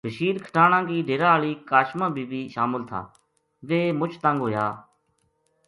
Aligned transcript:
بشیر 0.07 0.35
کھٹانہ 0.45 0.79
کی 0.87 0.97
ڈیرا 1.07 1.29
ہالی 1.33 1.53
کاشماں 1.69 2.09
بی 2.15 2.23
بی 2.29 2.41
شامل 2.53 2.81
تھا 2.89 3.01
ویہ 3.67 3.95
مُچ 3.99 4.11
تنگ 4.23 4.37
ہوگیا 4.43 4.65